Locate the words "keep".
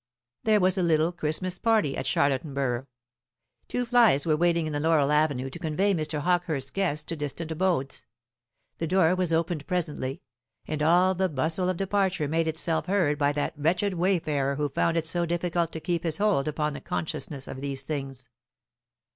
15.79-16.01